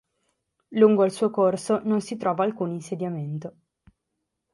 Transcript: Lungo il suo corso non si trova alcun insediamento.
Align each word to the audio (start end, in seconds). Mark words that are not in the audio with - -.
Lungo 0.69 1.05
il 1.05 1.11
suo 1.11 1.29
corso 1.29 1.79
non 1.83 2.01
si 2.01 2.17
trova 2.17 2.43
alcun 2.43 2.71
insediamento. 2.71 3.57